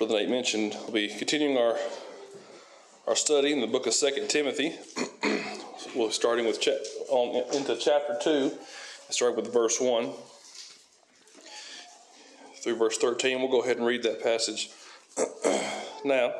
[0.00, 1.76] Brother Nate mentioned, we'll be continuing our
[3.06, 4.74] our study in the book of Second Timothy.
[5.94, 6.70] we'll be starting with cha-
[7.10, 8.50] on, into chapter two,
[9.10, 10.12] start with verse one
[12.62, 13.40] through verse thirteen.
[13.40, 14.70] We'll go ahead and read that passage
[16.02, 16.32] now.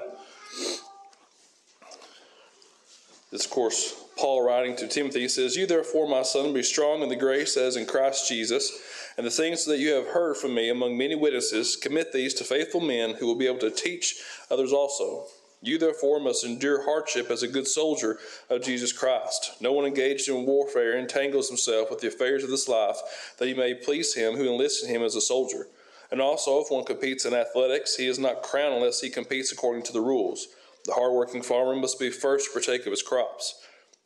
[3.31, 7.11] This, of course, Paul writing to Timothy says, You therefore, my son, be strong in
[7.11, 8.73] the grace as in Christ Jesus,
[9.17, 12.45] and the things that you have heard from me among many witnesses, commit these to
[12.45, 14.17] faithful men who will be able to teach
[14.51, 15.27] others also.
[15.63, 18.18] You therefore must endure hardship as a good soldier
[18.49, 19.53] of Jesus Christ.
[19.61, 23.53] No one engaged in warfare entangles himself with the affairs of this life, that he
[23.53, 25.67] may please him who enlisted him as a soldier.
[26.11, 29.82] And also, if one competes in athletics, he is not crowned unless he competes according
[29.85, 30.49] to the rules.
[30.87, 33.55] The hardworking farmer must be first to partake of his crops.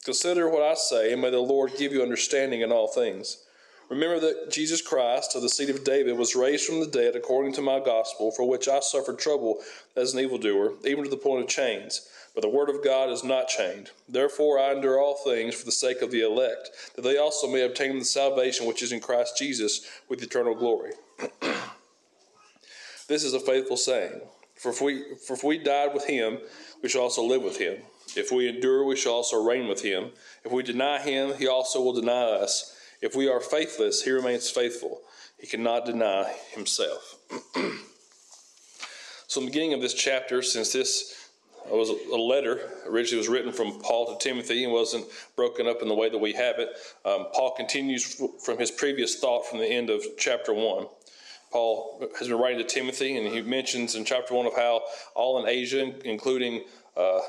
[0.04, 3.43] Consider what I say, and may the Lord give you understanding in all things.
[3.90, 7.52] Remember that Jesus Christ, of the seed of David, was raised from the dead according
[7.54, 9.60] to my gospel, for which I suffered trouble
[9.94, 12.08] as an evildoer, even to the point of chains.
[12.34, 13.90] But the word of God is not chained.
[14.08, 17.62] Therefore I endure all things for the sake of the elect, that they also may
[17.62, 20.92] obtain the salvation which is in Christ Jesus with eternal glory.
[23.08, 24.20] this is a faithful saying.
[24.56, 26.38] For if, we, for if we died with him,
[26.82, 27.82] we shall also live with him.
[28.16, 30.10] If we endure, we shall also reign with him.
[30.44, 32.73] If we deny him, he also will deny us.
[33.04, 35.02] If we are faithless, he remains faithful.
[35.38, 37.16] He cannot deny himself.
[39.26, 41.28] so, in the beginning of this chapter, since this
[41.66, 45.04] was a letter, originally was written from Paul to Timothy and wasn't
[45.36, 46.70] broken up in the way that we have it,
[47.04, 50.86] um, Paul continues from his previous thought from the end of chapter 1.
[51.52, 54.80] Paul has been writing to Timothy, and he mentions in chapter 1 of how
[55.14, 56.64] all in Asia, including,
[56.96, 57.20] uh,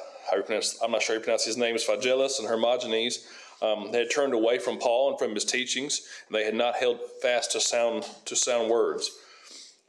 [0.45, 3.27] pronounce, I'm not sure how you pronounce his name, is Phygellus and Hermogenes,
[3.61, 6.01] um, they had turned away from Paul and from his teachings.
[6.27, 9.09] And they had not held fast to sound to sound words.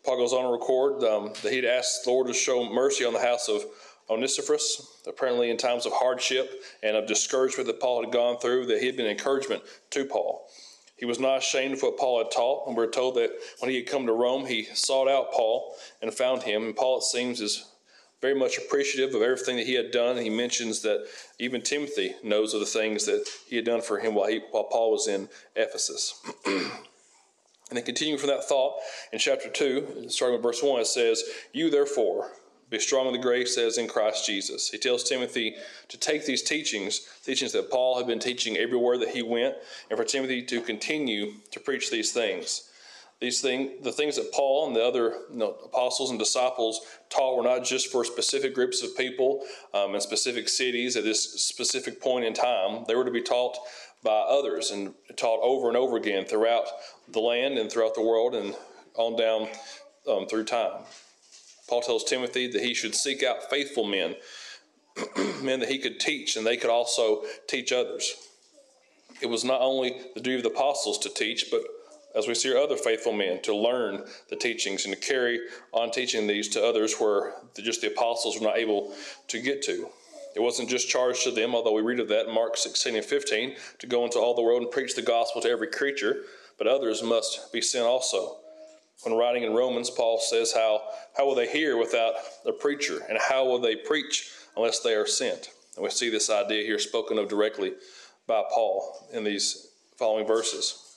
[0.04, 3.12] Paul goes on to record um, that he'd asked the Lord to show mercy on
[3.12, 3.64] the house of
[4.08, 8.78] Onesiphorus, apparently in times of hardship and of discouragement that Paul had gone through, that
[8.78, 10.48] he had been encouragement to Paul.
[10.96, 13.76] He was not ashamed of what Paul had taught, and we're told that when he
[13.76, 16.64] had come to Rome, he sought out Paul and found him.
[16.64, 17.66] And Paul, it seems, is
[18.20, 20.16] very much appreciative of everything that he had done.
[20.16, 21.06] He mentions that
[21.38, 24.64] even Timothy knows of the things that he had done for him while, he, while
[24.64, 26.20] Paul was in Ephesus.
[26.46, 26.70] and
[27.70, 28.78] then continuing from that thought
[29.12, 31.22] in chapter 2, starting with verse 1, it says,
[31.52, 32.32] You therefore
[32.68, 34.70] be strong in the grace as in Christ Jesus.
[34.70, 35.54] He tells Timothy
[35.88, 39.54] to take these teachings, teachings that Paul had been teaching everywhere that he went,
[39.88, 42.68] and for Timothy to continue to preach these things.
[43.20, 47.36] These things, the things that Paul and the other you know, apostles and disciples taught
[47.36, 52.00] were not just for specific groups of people um, in specific cities at this specific
[52.00, 52.84] point in time.
[52.86, 53.56] They were to be taught
[54.02, 56.66] by others and taught over and over again throughout
[57.08, 58.54] the land and throughout the world and
[58.96, 59.48] on down
[60.08, 60.82] um, through time.
[61.68, 64.14] Paul tells Timothy that he should seek out faithful men,
[65.42, 68.14] men that he could teach and they could also teach others.
[69.22, 71.62] It was not only the duty of the apostles to teach, but
[72.16, 75.40] as we see other faithful men, to learn the teachings and to carry
[75.72, 78.94] on teaching these to others where just the apostles were not able
[79.28, 79.88] to get to.
[80.34, 83.04] It wasn't just charged to them, although we read of that in Mark 16 and
[83.04, 86.22] 15, to go into all the world and preach the gospel to every creature,
[86.58, 88.36] but others must be sent also.
[89.02, 90.82] When writing in Romans, Paul says, How,
[91.16, 92.14] how will they hear without
[92.46, 93.00] a preacher?
[93.08, 95.50] And how will they preach unless they are sent?
[95.74, 97.74] And we see this idea here spoken of directly
[98.26, 99.68] by Paul in these
[99.98, 100.95] following verses.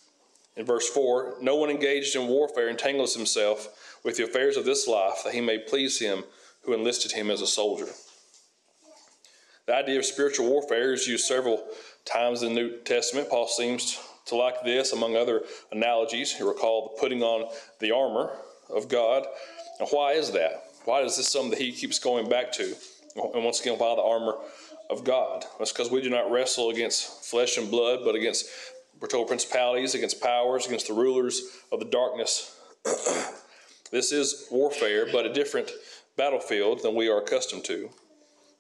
[0.56, 4.88] In verse 4, no one engaged in warfare entangles himself with the affairs of this
[4.88, 6.24] life that he may please him
[6.64, 7.88] who enlisted him as a soldier.
[9.66, 11.64] The idea of spiritual warfare is used several
[12.04, 13.30] times in the New Testament.
[13.30, 16.36] Paul seems to like this, among other analogies.
[16.40, 18.32] You recall the putting on the armor
[18.70, 19.26] of God.
[19.80, 20.64] And why is that?
[20.86, 22.76] Why is this something that he keeps going back to?
[23.16, 24.38] And once again, why the armor
[24.90, 25.46] of God?
[25.58, 28.48] That's because we do not wrestle against flesh and blood, but against
[29.00, 32.58] we're told principalities, against powers, against the rulers of the darkness.
[33.92, 35.72] this is warfare, but a different
[36.18, 37.90] battlefield than we are accustomed to.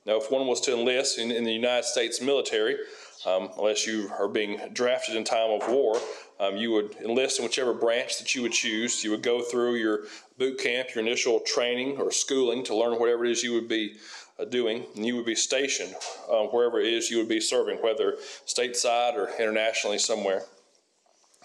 [0.06, 2.78] Now, if one was to enlist in, in the United States military,
[3.26, 6.00] um, unless you are being drafted in time of war,
[6.40, 9.04] um, you would enlist in whichever branch that you would choose.
[9.04, 10.06] You would go through your
[10.38, 13.98] boot camp, your initial training or schooling to learn whatever it is you would be
[14.46, 15.96] doing, and you would be stationed
[16.32, 20.44] uh, wherever it is you would be serving, whether stateside or internationally somewhere.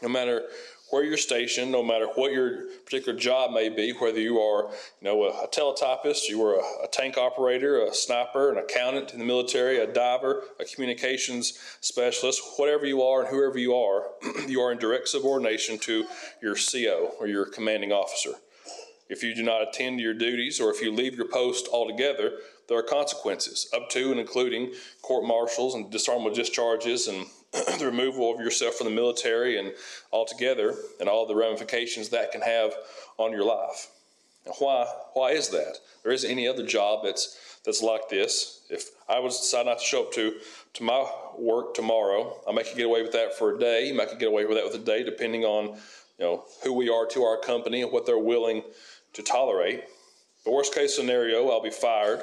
[0.03, 0.43] No matter
[0.91, 4.71] where you're stationed, no matter what your particular job may be, whether you are,
[5.01, 9.13] you know, a, a teletypist, you were a, a, tank operator, a sniper, an accountant
[9.13, 14.05] in the military, a diver, a communications specialist, whatever you are and whoever you are,
[14.47, 16.05] you are in direct subordination to
[16.41, 18.35] your CO or your commanding officer.
[19.09, 22.39] If you do not attend to your duties or if you leave your post altogether,
[22.69, 24.73] there are consequences, up to and including
[25.03, 27.27] court martials and disarmable discharges and
[27.79, 29.73] the removal of yourself from the military and
[30.13, 32.75] altogether, and all the ramifications that can have
[33.19, 33.89] on your life.
[34.45, 34.87] And why?
[35.13, 35.79] Why is that?
[36.03, 38.61] There isn't any other job that's that's like this.
[38.71, 40.35] If I was decide not to show up to
[40.75, 43.89] to my work tomorrow, I might get away with that for a day.
[43.89, 45.77] You might get away with that with a day, depending on
[46.19, 48.63] you know who we are to our company and what they're willing
[49.15, 49.85] to tolerate.
[50.45, 52.21] The worst case scenario, I'll be fired.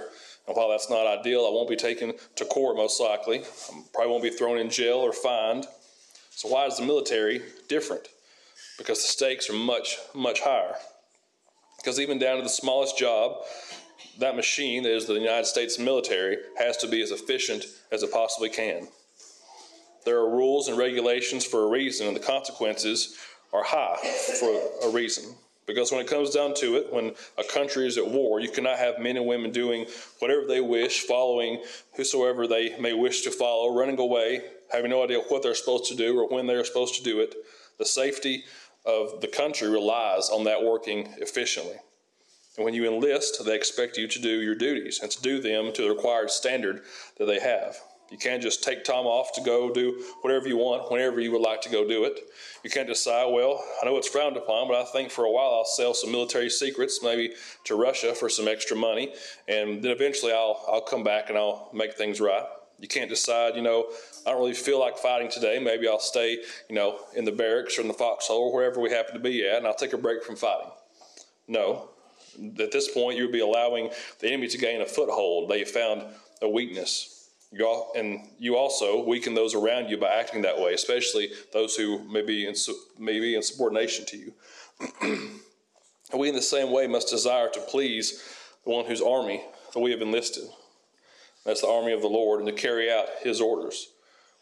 [0.47, 3.39] And while that's not ideal, I won't be taken to court most likely.
[3.39, 5.65] I probably won't be thrown in jail or fined.
[6.31, 8.07] So why is the military different?
[8.77, 10.75] Because the stakes are much, much higher.
[11.77, 13.43] Because even down to the smallest job,
[14.19, 18.11] that machine that is the United States military has to be as efficient as it
[18.11, 18.87] possibly can.
[20.05, 23.17] There are rules and regulations for a reason, and the consequences
[23.53, 23.97] are high
[24.39, 25.35] for a reason.
[25.73, 28.77] Because when it comes down to it, when a country is at war, you cannot
[28.77, 29.85] have men and women doing
[30.19, 31.63] whatever they wish, following
[31.95, 34.41] whosoever they may wish to follow, running away,
[34.71, 37.35] having no idea what they're supposed to do or when they're supposed to do it.
[37.79, 38.43] The safety
[38.85, 41.77] of the country relies on that working efficiently.
[42.57, 45.71] And when you enlist, they expect you to do your duties and to do them
[45.73, 46.81] to the required standard
[47.17, 47.77] that they have.
[48.11, 51.41] You can't just take time off to go do whatever you want whenever you would
[51.41, 52.19] like to go do it.
[52.61, 55.51] You can't decide, well, I know it's frowned upon, but I think for a while
[55.51, 59.13] I'll sell some military secrets, maybe to Russia for some extra money,
[59.47, 62.43] and then eventually I'll, I'll come back and I'll make things right.
[62.79, 63.91] You can't decide, you know,
[64.25, 65.59] I don't really feel like fighting today.
[65.59, 68.89] Maybe I'll stay, you know, in the barracks or in the foxhole or wherever we
[68.89, 70.71] happen to be at, and I'll take a break from fighting.
[71.47, 71.91] No.
[72.59, 75.49] At this point, you would be allowing the enemy to gain a foothold.
[75.49, 76.03] They found
[76.41, 77.20] a weakness.
[77.51, 81.99] You and you also weaken those around you by acting that way, especially those who
[82.09, 82.55] may be in,
[82.97, 84.33] may be in subordination to you.
[86.17, 88.23] we, in the same way, must desire to please
[88.63, 89.43] the one whose army
[89.73, 90.45] that we have enlisted.
[91.45, 93.89] That's the army of the Lord, and to carry out his orders.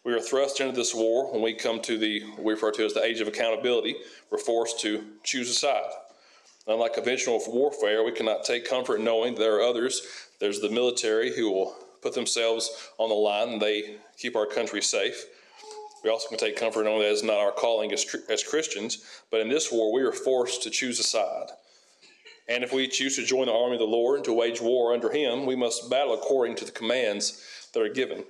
[0.04, 2.94] We are thrust into this war when we come to the we refer to as
[2.94, 3.96] the age of accountability.
[4.30, 5.92] We're forced to choose a side.
[6.68, 10.02] Unlike conventional warfare, we cannot take comfort in knowing there are others.
[10.40, 15.26] There's the military who will put themselves on the line they keep our country safe.
[16.04, 19.42] We also can take comfort knowing that it's not our calling as, as Christians, but
[19.42, 21.48] in this war, we are forced to choose a side.
[22.48, 24.94] And if we choose to join the army of the Lord and to wage war
[24.94, 28.24] under Him, we must battle according to the commands that are given.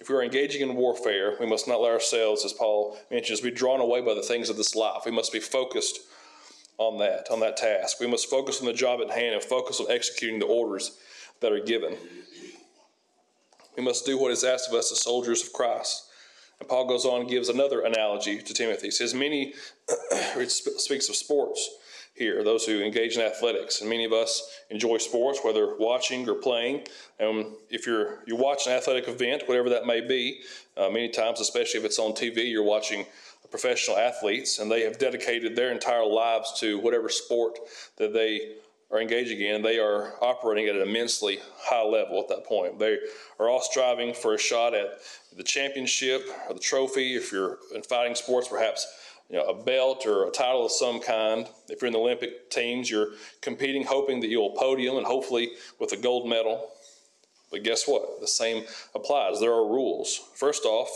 [0.00, 3.50] If we are engaging in warfare, we must not let ourselves, as Paul mentions, be
[3.50, 5.02] drawn away by the things of this life.
[5.04, 5.98] We must be focused
[6.76, 7.98] on that, on that task.
[7.98, 10.96] We must focus on the job at hand and focus on executing the orders
[11.40, 11.96] that are given.
[13.78, 16.10] We must do what is asked of us as soldiers of Christ.
[16.58, 18.88] And Paul goes on and gives another analogy to Timothy.
[18.88, 19.54] He says, Many,
[20.48, 21.70] speaks of sports
[22.12, 23.80] here, those who engage in athletics.
[23.80, 26.88] And many of us enjoy sports, whether watching or playing.
[27.20, 30.40] And if you're you watch an athletic event, whatever that may be,
[30.76, 33.06] uh, many times, especially if it's on TV, you're watching
[33.48, 37.60] professional athletes, and they have dedicated their entire lives to whatever sport
[37.96, 38.56] that they
[38.90, 42.78] are engaging in, they are operating at an immensely high level at that point.
[42.78, 42.98] They
[43.38, 44.98] are all striving for a shot at
[45.36, 47.14] the championship or the trophy.
[47.14, 48.86] If you're in fighting sports, perhaps
[49.28, 51.46] you know, a belt or a title of some kind.
[51.68, 53.10] If you're in the Olympic teams, you're
[53.42, 56.70] competing, hoping that you'll podium and hopefully with a gold medal.
[57.50, 58.20] But guess what?
[58.20, 59.40] The same applies.
[59.40, 60.20] There are rules.
[60.34, 60.88] First off,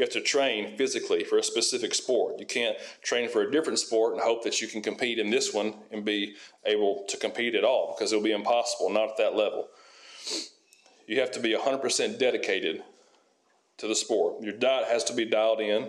[0.00, 2.38] you have to train physically for a specific sport.
[2.38, 5.52] You can't train for a different sport and hope that you can compete in this
[5.52, 9.36] one and be able to compete at all because it'll be impossible, not at that
[9.36, 9.68] level.
[11.06, 12.82] You have to be 100% dedicated
[13.76, 14.42] to the sport.
[14.42, 15.82] Your diet has to be dialed in.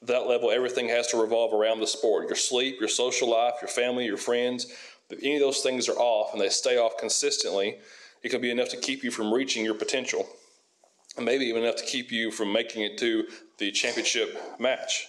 [0.00, 3.54] At that level, everything has to revolve around the sport your sleep, your social life,
[3.62, 4.66] your family, your friends.
[5.08, 7.78] If any of those things are off and they stay off consistently,
[8.24, 10.26] it can be enough to keep you from reaching your potential
[11.20, 13.26] maybe even enough to keep you from making it to
[13.58, 15.06] the championship match.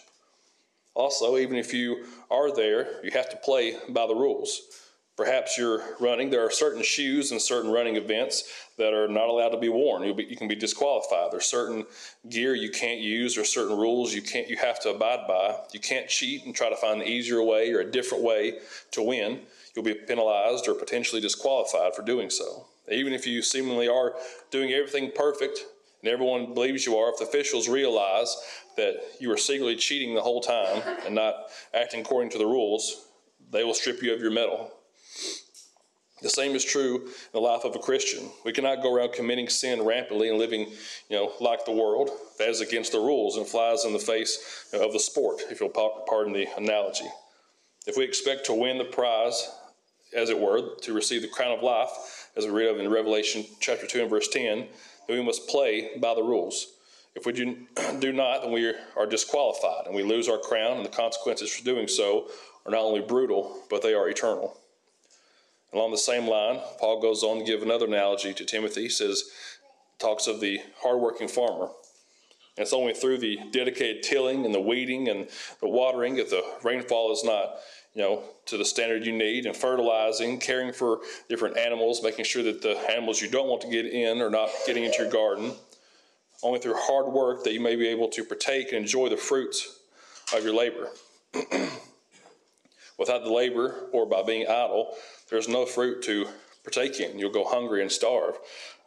[0.96, 4.62] Also, even if you are there, you have to play by the rules.
[5.16, 9.50] Perhaps you're running, there are certain shoes and certain running events that are not allowed
[9.50, 10.02] to be worn.
[10.16, 11.32] Be, you can be disqualified.
[11.32, 11.86] There's certain
[12.30, 15.56] gear you can't use, or certain rules you can't you have to abide by.
[15.72, 18.60] You can't cheat and try to find an easier way or a different way
[18.92, 19.42] to win.
[19.76, 22.66] You'll be penalized or potentially disqualified for doing so.
[22.92, 24.16] Even if you seemingly are
[24.50, 25.66] doing everything perfect,
[26.04, 28.36] and everyone believes you are, if the officials realize
[28.76, 31.34] that you are secretly cheating the whole time and not
[31.74, 33.08] acting according to the rules,
[33.52, 34.70] they will strip you of your medal.
[36.22, 38.30] The same is true in the life of a Christian.
[38.46, 40.72] We cannot go around committing sin rampantly and living,
[41.10, 42.10] you know, like the world.
[42.38, 45.70] That is against the rules and flies in the face of the sport, if you'll
[45.70, 47.10] pardon the analogy.
[47.86, 49.50] If we expect to win the prize
[50.16, 53.46] as it were, to receive the crown of life, as we read of in Revelation
[53.60, 54.68] chapter 2 and verse 10,
[55.08, 56.74] then we must play by the rules.
[57.16, 57.58] If we do,
[58.00, 61.64] do not, then we are disqualified and we lose our crown, and the consequences for
[61.64, 62.28] doing so
[62.66, 64.58] are not only brutal, but they are eternal.
[65.74, 68.84] Along the same line, Paul goes on to give another analogy to Timothy.
[68.84, 69.24] He says,
[70.00, 71.70] talks of the hardworking farmer.
[72.56, 75.28] And it's only through the dedicated tilling and the weeding and
[75.60, 77.56] the watering if the rainfall is not,
[77.96, 82.44] you know, to the standard you need, and fertilizing, caring for different animals, making sure
[82.44, 85.54] that the animals you don't want to get in are not getting into your garden.
[86.42, 89.80] Only through hard work that you may be able to partake and enjoy the fruits
[90.36, 90.90] of your labor.
[92.98, 94.96] Without the labor or by being idle,
[95.30, 96.28] there's no fruit to
[96.64, 97.20] partake in.
[97.20, 98.38] You'll go hungry and starve.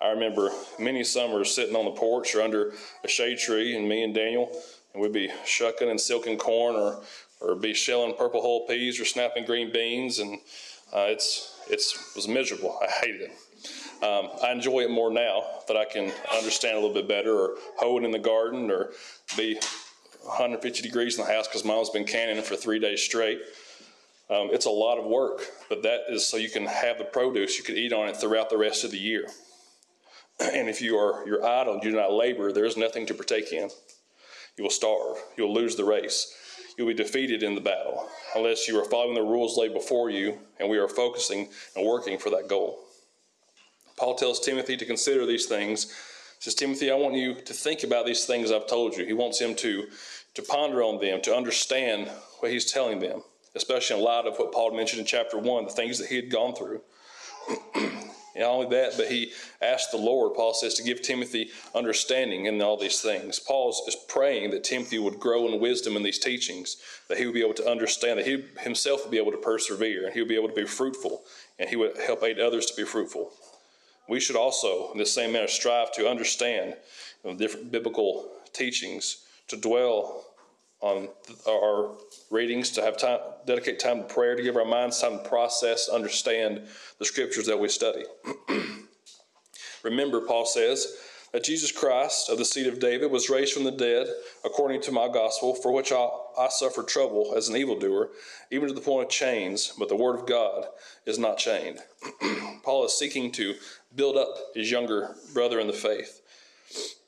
[0.01, 2.73] I remember many summers sitting on the porch or under
[3.05, 4.51] a shade tree, and me and Daniel,
[4.93, 7.01] and we'd be shucking and silking corn, or
[7.41, 10.39] or be shelling purple hull peas or snapping green beans, and
[10.93, 12.79] uh, it's it's it was miserable.
[12.83, 13.33] I hated it.
[14.03, 17.55] Um, I enjoy it more now that I can understand a little bit better, or
[17.77, 18.91] hoe it in the garden, or
[19.37, 19.59] be
[20.23, 23.41] 150 degrees in the house because mom's been canning for three days straight.
[24.29, 27.59] Um, it's a lot of work, but that is so you can have the produce,
[27.59, 29.29] you can eat on it throughout the rest of the year.
[30.39, 33.53] And if you are you're idle, you do not labor, there is nothing to partake
[33.53, 33.71] in.
[34.59, 35.17] You will starve.
[35.39, 36.35] You'll lose the race.
[36.77, 40.39] You'll be defeated in the battle unless you are following the rules laid before you,
[40.61, 42.79] and we are focusing and working for that goal.
[43.97, 45.85] Paul tells Timothy to consider these things.
[46.39, 49.07] He says, Timothy, I want you to think about these things I've told you.
[49.07, 49.87] He wants him to,
[50.35, 53.23] to ponder on them, to understand what he's telling them,
[53.55, 56.31] especially in light of what Paul mentioned in chapter 1, the things that he had
[56.31, 56.83] gone through.
[58.39, 62.61] Not only that, but he asked the Lord, Paul says, to give Timothy understanding in
[62.61, 63.39] all these things.
[63.39, 66.77] Paul is praying that Timothy would grow in wisdom in these teachings,
[67.09, 70.05] that he would be able to understand, that he himself would be able to persevere,
[70.05, 71.23] and he would be able to be fruitful,
[71.59, 73.33] and he would help aid others to be fruitful.
[74.09, 76.77] We should also, in the same manner, strive to understand
[77.25, 80.25] you know, different biblical teachings, to dwell
[80.87, 81.09] on
[81.49, 81.97] our
[82.31, 85.89] readings, to have time, dedicate time to prayer, to give our minds time to process,
[85.89, 86.63] understand
[86.99, 88.05] the scriptures that we study.
[89.83, 90.97] Remember, Paul says,
[91.33, 94.07] that Jesus Christ of the seed of David was raised from the dead
[94.43, 98.09] according to my gospel, for which I, I suffered trouble as an evildoer,
[98.51, 100.67] even to the point of chains, but the word of God
[101.05, 101.81] is not chained.
[102.63, 103.55] Paul is seeking to
[103.95, 106.23] build up his younger brother in the faith.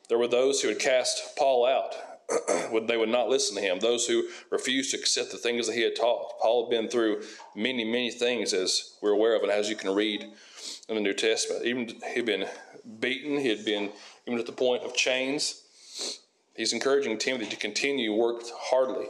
[0.09, 1.95] There were those who had cast Paul out
[2.87, 3.79] they would not listen to him.
[3.79, 6.39] Those who refused to accept the things that he had taught.
[6.41, 7.23] Paul had been through
[7.55, 10.27] many, many things, as we're aware of, and as you can read
[10.89, 11.65] in the New Testament.
[11.65, 12.47] Even he'd been
[13.01, 13.39] beaten.
[13.39, 13.91] He had been
[14.27, 15.63] even at the point of chains.
[16.55, 19.07] He's encouraging Timothy to continue work hardly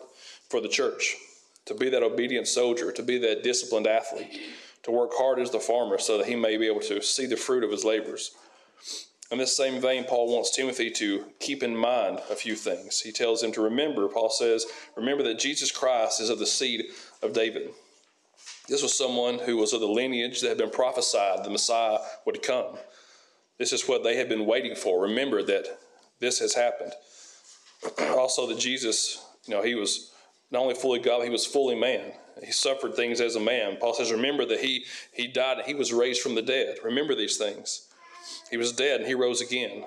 [0.48, 1.16] for the church,
[1.64, 4.38] to be that obedient soldier, to be that disciplined athlete,
[4.82, 7.36] to work hard as the farmer, so that he may be able to see the
[7.36, 8.32] fruit of his labors.
[9.30, 13.00] In this same vein, Paul wants Timothy to keep in mind a few things.
[13.00, 14.64] He tells him to remember, Paul says,
[14.96, 16.86] remember that Jesus Christ is of the seed
[17.22, 17.70] of David.
[18.68, 22.42] This was someone who was of the lineage that had been prophesied the Messiah would
[22.42, 22.76] come.
[23.58, 25.02] This is what they had been waiting for.
[25.02, 25.78] Remember that
[26.20, 26.92] this has happened.
[28.00, 30.12] also, that Jesus, you know, he was
[30.50, 32.12] not only fully God, he was fully man.
[32.42, 33.76] He suffered things as a man.
[33.78, 36.76] Paul says, remember that he, he died and he was raised from the dead.
[36.84, 37.87] Remember these things.
[38.50, 39.84] He was dead and he rose again.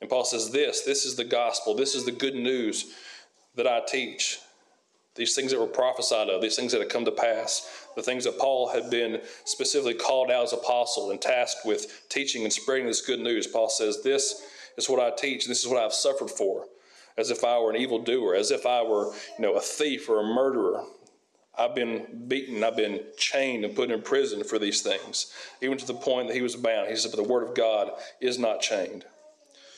[0.00, 1.74] And Paul says, This, this is the gospel.
[1.74, 2.94] This is the good news
[3.56, 4.38] that I teach.
[5.16, 8.24] These things that were prophesied of, these things that had come to pass, the things
[8.24, 12.86] that Paul had been specifically called out as apostle and tasked with teaching and spreading
[12.86, 13.46] this good news.
[13.46, 14.42] Paul says, This
[14.78, 16.66] is what I teach, and this is what I've suffered for,
[17.18, 20.20] as if I were an evildoer, as if I were, you know, a thief or
[20.20, 20.84] a murderer.
[21.60, 25.86] I've been beaten, I've been chained and put in prison for these things, even to
[25.86, 26.88] the point that he was bound.
[26.88, 29.04] He said, But the word of God is not chained.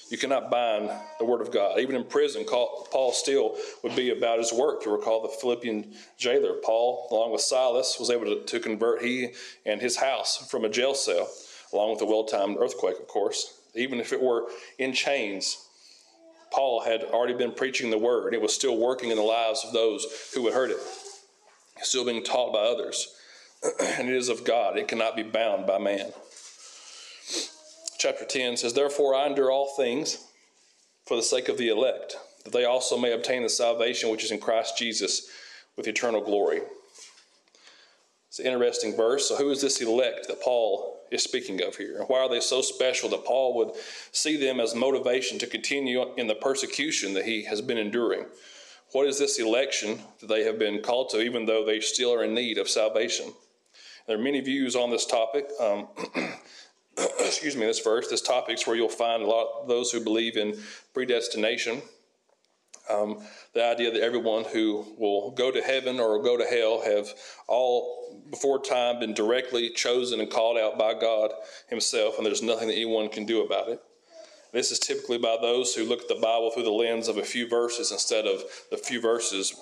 [0.09, 1.81] You cannot bind the word of God.
[1.81, 4.85] Even in prison, Paul still would be about his work.
[4.85, 6.55] You recall the Philippian jailer.
[6.63, 9.31] Paul, along with Silas, was able to, to convert he
[9.67, 11.29] and his house from a jail cell,
[11.73, 13.59] along with a well timed earthquake, of course.
[13.75, 14.47] Even if it were
[14.79, 15.67] in chains,
[16.53, 18.35] Paul had already been preaching the word.
[18.35, 20.79] It was still working in the lives of those who had heard it
[21.81, 23.15] still being taught by others.
[23.81, 26.13] and it is of God, it cannot be bound by man.
[27.99, 30.19] Chapter 10 says, Therefore I endure all things
[31.07, 34.33] for the sake of the elect, that they also may obtain the salvation which is
[34.33, 35.29] in Christ Jesus
[35.77, 36.63] with eternal glory.
[38.29, 39.29] It's an interesting verse.
[39.29, 41.99] So, who is this elect that Paul is speaking of here?
[41.99, 43.73] And why are they so special that Paul would
[44.11, 48.25] see them as motivation to continue in the persecution that he has been enduring?
[48.93, 52.25] What is this election that they have been called to, even though they still are
[52.25, 53.33] in need of salvation?
[54.07, 55.49] There are many views on this topic.
[55.59, 55.89] Um,
[57.21, 60.05] excuse me, this verse, this topic is where you'll find a lot of those who
[60.05, 60.59] believe in
[60.93, 61.81] predestination.
[62.91, 63.23] Um,
[63.55, 67.09] the idea that everyone who will go to heaven or go to hell have
[67.49, 71.33] all before time been directly chosen and called out by God
[71.69, 73.81] Himself, and there's nothing that anyone can do about it.
[74.53, 77.23] This is typically by those who look at the Bible through the lens of a
[77.23, 79.55] few verses instead of the few verses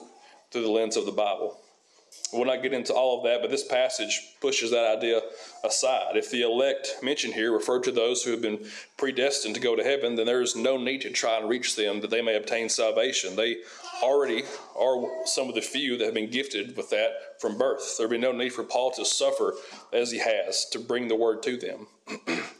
[0.50, 1.58] through the lens of the Bible.
[2.32, 5.20] We'll not get into all of that, but this passage pushes that idea
[5.64, 6.16] aside.
[6.16, 8.66] If the elect mentioned here refer to those who have been
[8.96, 12.00] predestined to go to heaven, then there is no need to try and reach them
[12.00, 13.36] that they may obtain salvation.
[13.36, 13.58] They
[14.02, 14.44] already
[14.76, 17.96] are some of the few that have been gifted with that from birth.
[17.96, 19.54] There would be no need for Paul to suffer
[19.92, 21.86] as he has to bring the word to them.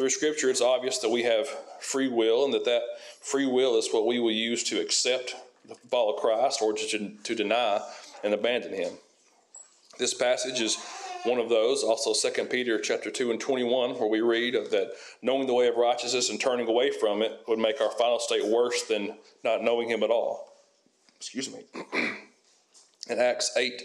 [0.00, 1.46] Through Scripture, it's obvious that we have
[1.78, 2.80] free will and that that
[3.20, 5.36] free will is what we will use to accept,
[5.68, 7.82] the follow Christ, or to, to deny
[8.24, 8.94] and abandon him.
[9.98, 10.78] This passage is
[11.24, 11.84] one of those.
[11.84, 15.76] Also, 2 Peter chapter 2 and 21, where we read that knowing the way of
[15.76, 19.90] righteousness and turning away from it would make our final state worse than not knowing
[19.90, 20.54] him at all.
[21.18, 21.60] Excuse me.
[23.10, 23.82] In Acts 8,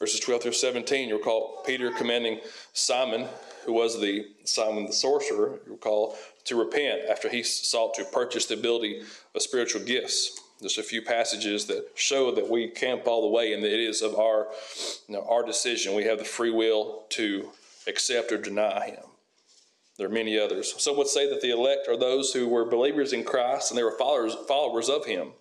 [0.00, 2.40] verses 12 through 17, you recall Peter commanding
[2.72, 3.26] Simon,
[3.66, 8.46] who was the Simon the sorcerer, you recall, to repent after he sought to purchase
[8.46, 9.02] the ability
[9.34, 10.40] of spiritual gifts.
[10.58, 13.80] There's a few passages that show that we camp all the way and that it
[13.80, 14.48] is of our,
[15.06, 15.94] you know, our decision.
[15.94, 17.50] We have the free will to
[17.86, 19.04] accept or deny him.
[19.98, 20.74] There are many others.
[20.82, 23.84] Some would say that the elect are those who were believers in Christ and they
[23.84, 25.32] were followers, followers of him.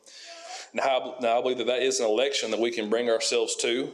[0.74, 3.92] Now, now, I believe that that is an election that we can bring ourselves to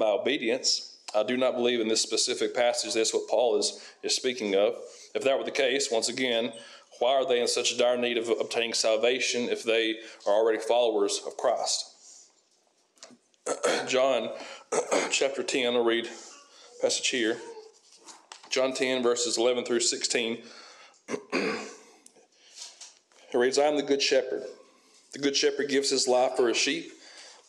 [0.00, 0.96] by obedience.
[1.14, 4.74] I do not believe in this specific passage that's what Paul is, is speaking of.
[5.14, 6.52] If that were the case, once again,
[6.98, 11.20] why are they in such dire need of obtaining salvation if they are already followers
[11.26, 11.86] of Christ?
[13.86, 14.30] John
[15.10, 16.08] chapter 10, I'll read
[16.80, 17.36] passage here.
[18.50, 20.42] John 10, verses 11 through 16.
[21.32, 21.58] he
[23.34, 24.44] reads, I am the good shepherd.
[25.12, 26.92] The good shepherd gives his life for his sheep.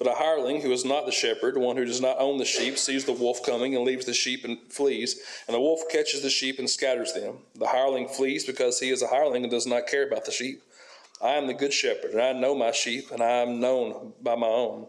[0.01, 2.79] But a hireling who is not the shepherd, one who does not own the sheep,
[2.79, 5.21] sees the wolf coming and leaves the sheep and flees.
[5.45, 7.37] And the wolf catches the sheep and scatters them.
[7.53, 10.63] The hireling flees because he is a hireling and does not care about the sheep.
[11.21, 14.33] I am the good shepherd, and I know my sheep, and I am known by
[14.33, 14.87] my own.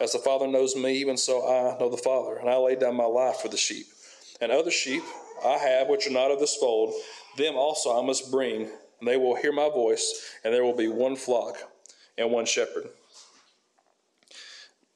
[0.00, 2.96] As the Father knows me, even so I know the Father, and I lay down
[2.96, 3.86] my life for the sheep.
[4.40, 5.04] And other sheep
[5.46, 6.94] I have which are not of this fold,
[7.36, 10.88] them also I must bring, and they will hear my voice, and there will be
[10.88, 11.58] one flock
[12.16, 12.88] and one shepherd.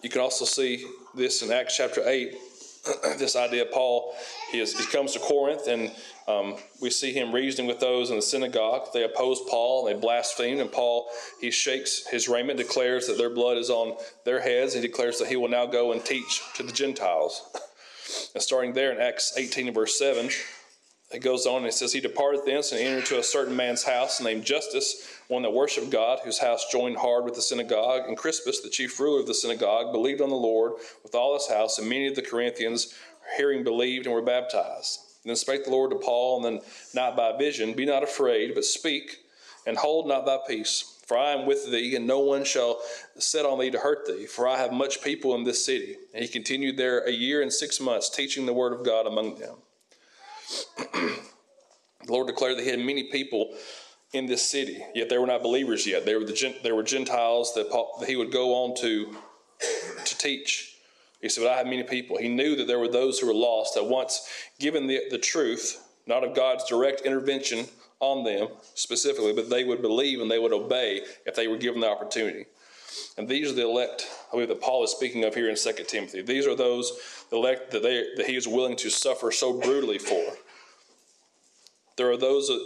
[0.03, 0.85] You can also see
[1.15, 2.37] this in Acts chapter 8.
[3.19, 4.15] this idea of Paul,
[4.51, 5.93] he, is, he comes to Corinth, and
[6.27, 8.89] um, we see him reasoning with those in the synagogue.
[8.93, 11.09] They oppose Paul, and they blaspheme, and Paul,
[11.41, 14.75] he shakes his raiment, declares that their blood is on their heads.
[14.75, 17.43] He declares that he will now go and teach to the Gentiles.
[18.35, 20.29] And starting there in Acts 18 verse 7,
[21.15, 23.83] it goes on and it says, He departed thence and entered into a certain man's
[23.83, 28.09] house named Justus, one that worshipped God, whose house joined hard with the synagogue.
[28.09, 30.73] And Crispus, the chief ruler of the synagogue, believed on the Lord
[31.03, 32.95] with all his house, and many of the Corinthians,
[33.37, 35.01] hearing, believed and were baptized.
[35.25, 38.65] then spake the Lord to Paul, and then not by vision, Be not afraid, but
[38.65, 39.19] speak,
[39.67, 40.99] and hold not thy peace.
[41.07, 42.81] For I am with thee, and no one shall
[43.19, 45.97] set on thee to hurt thee, for I have much people in this city.
[46.15, 49.39] And he continued there a year and six months, teaching the word of God among
[49.39, 49.57] them.
[50.77, 53.55] The Lord declared that He had many people
[54.13, 56.05] in this city, yet they were not believers yet.
[56.05, 59.17] They were the they were Gentiles that, Paul, that He would go on to
[60.05, 60.77] to teach.
[61.21, 63.35] He said, "But I have many people." He knew that there were those who were
[63.35, 63.75] lost.
[63.75, 67.67] That once given the, the truth, not of God's direct intervention
[68.01, 71.81] on them specifically, but they would believe and they would obey if they were given
[71.81, 72.47] the opportunity.
[73.17, 75.73] And these are the elect, I believe that Paul is speaking of here in 2
[75.87, 76.21] Timothy.
[76.21, 76.93] These are those
[77.31, 80.35] elect that, they, that he is willing to suffer so brutally for.
[81.97, 82.59] There are those uh,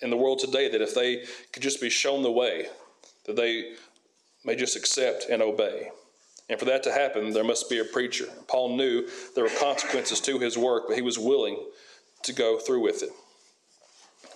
[0.00, 2.66] in the world today that if they could just be shown the way,
[3.24, 3.74] that they
[4.44, 5.90] may just accept and obey.
[6.48, 8.26] And for that to happen, there must be a preacher.
[8.48, 11.56] Paul knew there were consequences to his work, but he was willing
[12.24, 13.10] to go through with it.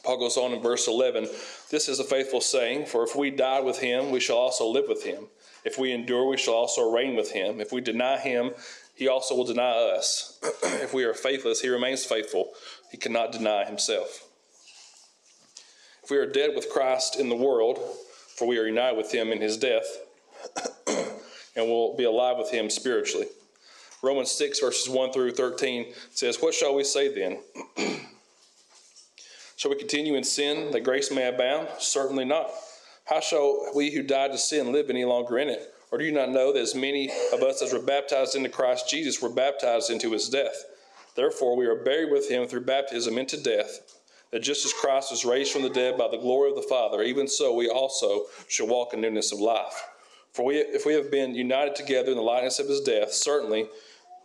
[0.03, 1.29] Paul goes on in verse 11
[1.71, 4.89] This is a faithful saying, for if we die with him, we shall also live
[4.89, 5.27] with him.
[5.65, 7.61] If we endure, we shall also reign with him.
[7.61, 8.53] If we deny him,
[8.95, 10.39] he also will deny us.
[10.63, 12.53] if we are faithless, he remains faithful.
[12.91, 14.29] He cannot deny himself.
[16.03, 17.79] If we are dead with Christ in the world,
[18.37, 19.87] for we are united with him in his death,
[20.87, 23.27] and will be alive with him spiritually.
[24.03, 27.41] Romans 6, verses 1 through 13 says, What shall we say then?
[29.57, 31.69] Shall we continue in sin that grace may abound?
[31.79, 32.51] Certainly not.
[33.07, 35.73] How shall we who died to sin live any longer in it?
[35.91, 38.91] Or do you not know that as many of us as were baptized into Christ
[38.91, 40.65] Jesus were baptized into his death?
[41.17, 43.81] Therefore, we are buried with him through baptism into death,
[44.31, 47.03] that just as Christ was raised from the dead by the glory of the Father,
[47.03, 49.89] even so we also shall walk in newness of life.
[50.33, 53.67] For we, if we have been united together in the likeness of his death, certainly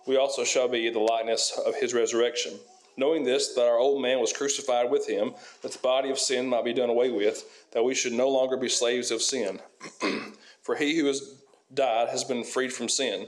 [0.06, 2.60] we also shall be in the likeness of his resurrection.
[2.98, 6.46] Knowing this, that our old man was crucified with him, that the body of sin
[6.48, 9.60] might be done away with, that we should no longer be slaves of sin.
[10.62, 11.36] For he who has
[11.74, 13.28] died has been freed from sin.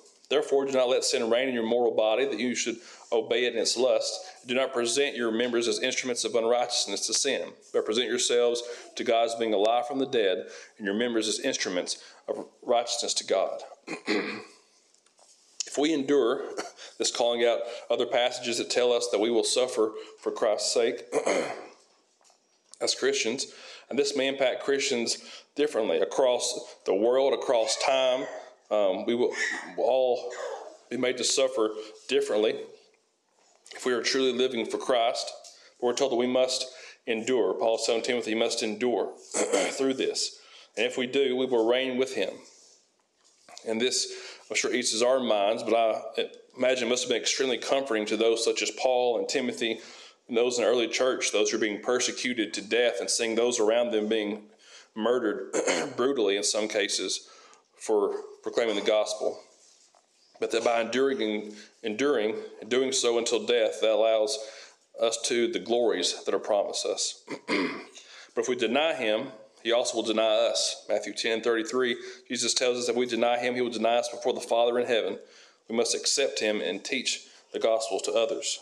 [0.31, 2.77] Therefore, do not let sin reign in your mortal body, that you should
[3.11, 4.17] obey it in its lust.
[4.45, 8.63] Do not present your members as instruments of unrighteousness to sin, but present yourselves
[8.95, 13.13] to God as being alive from the dead, and your members as instruments of righteousness
[13.15, 13.59] to God.
[14.07, 16.45] if we endure
[16.97, 19.91] this calling out other passages that tell us that we will suffer
[20.21, 21.03] for Christ's sake
[22.79, 23.47] as Christians,
[23.89, 25.17] and this may impact Christians
[25.57, 28.25] differently across the world, across time.
[28.71, 29.33] Um, we will
[29.77, 30.31] all
[30.89, 31.71] be made to suffer
[32.07, 32.55] differently
[33.75, 35.31] if we are truly living for Christ.
[35.79, 36.71] But we're told that we must
[37.05, 37.53] endure.
[37.53, 39.11] Paul is telling Timothy, you must endure
[39.71, 40.39] through this.
[40.77, 42.29] And if we do, we will reign with him.
[43.67, 44.11] And this,
[44.49, 46.25] I'm sure, eases our minds, but I
[46.57, 49.79] imagine it must have been extremely comforting to those such as Paul and Timothy
[50.27, 53.35] and those in the early church, those who are being persecuted to death and seeing
[53.35, 54.43] those around them being
[54.95, 55.53] murdered
[55.97, 57.27] brutally in some cases
[57.81, 59.41] for proclaiming the gospel
[60.41, 64.37] but that by enduring, enduring and doing so until death, that allows
[64.99, 67.23] us to the glories that are promised us.
[67.47, 69.27] but if we deny him,
[69.63, 70.83] he also will deny us.
[70.89, 71.95] Matthew 10 33,
[72.27, 74.79] Jesus tells us that if we deny him, he will deny us before the Father
[74.79, 75.19] in heaven.
[75.69, 78.59] We must accept him and teach the gospel to others.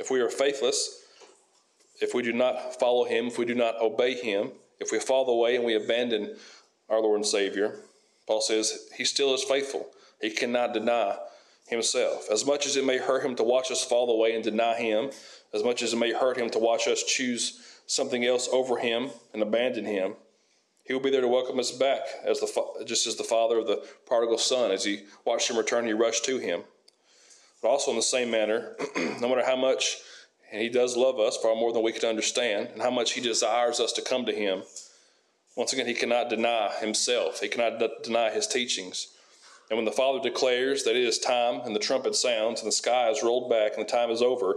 [0.00, 1.04] If we are faithless,
[2.00, 5.28] if we do not follow him, if we do not obey him, if we fall
[5.28, 6.36] away and we abandon
[6.88, 7.76] our Lord and Savior,
[8.30, 9.88] Paul says he still is faithful.
[10.20, 11.16] He cannot deny
[11.66, 12.30] himself.
[12.30, 15.10] As much as it may hurt him to watch us fall away and deny him,
[15.52, 19.10] as much as it may hurt him to watch us choose something else over him
[19.32, 20.14] and abandon him,
[20.84, 23.66] he will be there to welcome us back, as the just as the father of
[23.66, 24.70] the prodigal son.
[24.70, 26.60] As he watched him return, he rushed to him.
[27.60, 29.96] But also in the same manner, no matter how much
[30.52, 33.20] and he does love us far more than we can understand, and how much he
[33.20, 34.62] desires us to come to him,
[35.60, 37.40] once again, he cannot deny himself.
[37.40, 39.08] He cannot deny his teachings.
[39.68, 42.72] And when the Father declares that it is time and the trumpet sounds and the
[42.72, 44.54] sky is rolled back and the time is over,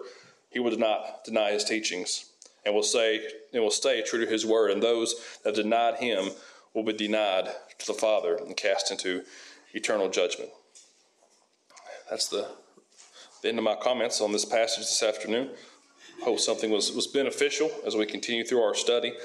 [0.50, 2.32] he will not deny his teachings
[2.66, 4.72] and will say and will stay true to his word.
[4.72, 6.30] And those that have denied him
[6.74, 9.24] will be denied to the Father and cast into
[9.74, 10.52] eternal judgment.
[12.10, 12.48] That's the,
[13.42, 15.50] the end of my comments on this passage this afternoon.
[16.22, 19.14] Hope something was, was beneficial as we continue through our study.